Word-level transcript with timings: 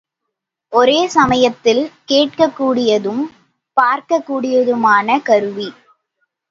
ஒரே 0.73 1.07
சமயத்தில் 1.07 1.91
கேட்கக் 2.05 2.61
கூடியதும் 2.61 3.23
பார்க்கக் 3.77 4.31
கூடியதுமான 4.31 5.21
கருவி. 5.21 5.73